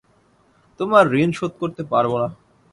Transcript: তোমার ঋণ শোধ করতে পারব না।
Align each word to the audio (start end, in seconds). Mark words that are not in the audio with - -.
তোমার 0.79 1.05
ঋণ 1.15 1.29
শোধ 1.31 1.51
করতে 1.61 1.81
পারব 1.91 2.11
না। 2.21 2.29